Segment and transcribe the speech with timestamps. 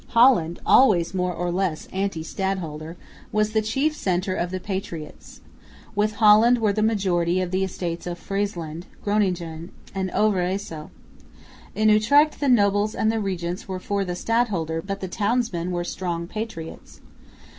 [0.17, 2.97] Holland, always more or less anti stadholder,
[3.31, 5.41] was the chief centre of the patriots.
[5.93, 10.89] With Holland were the majority of the Estates of Friesland, Groningen and Overyssel.
[11.75, 15.83] In Utrecht the nobles and the regents were for the stadholder, but the townsmen were
[15.83, 16.99] strong patriots.